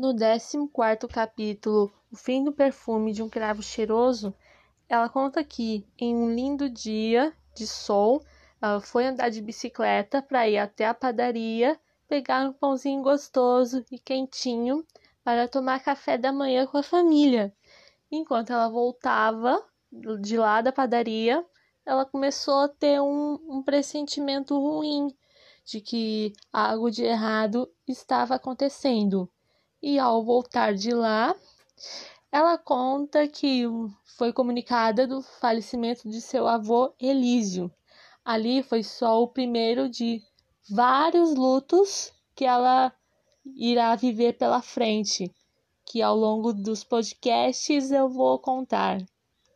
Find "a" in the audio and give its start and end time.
10.86-10.94, 16.78-16.82, 22.60-22.68